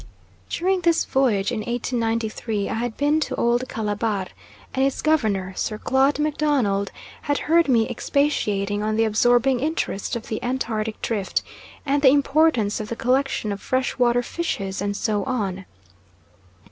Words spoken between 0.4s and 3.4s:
During this voyage in 1893, I had been to